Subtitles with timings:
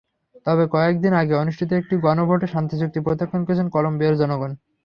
[0.45, 4.51] তবে কয়েক দিন আগে অনুষ্ঠিত একটি গণভোটে শান্তিচুক্তি প্রত্যাখ্যান করেছেন কলম্বিয়ার জনগণ।